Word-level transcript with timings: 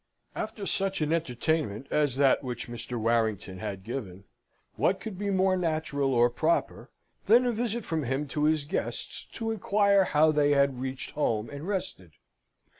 After 0.35 0.65
such 0.65 0.99
an 1.01 1.13
entertainment 1.13 1.85
as 1.91 2.15
that 2.15 2.43
which 2.43 2.67
Mr. 2.67 2.99
Warrington 2.99 3.59
had 3.59 3.83
given, 3.83 4.23
what 4.75 4.99
could 4.99 5.15
be 5.15 5.29
more 5.29 5.55
natural 5.55 6.11
or 6.11 6.27
proper 6.27 6.89
than 7.27 7.45
a 7.45 7.51
visit 7.51 7.85
from 7.85 8.05
him 8.05 8.27
to 8.29 8.45
his 8.45 8.65
guests, 8.65 9.25
to 9.33 9.51
inquire 9.51 10.05
how 10.05 10.31
they 10.31 10.53
had 10.53 10.81
reached 10.81 11.11
home 11.11 11.51
and 11.51 11.67
rested? 11.67 12.13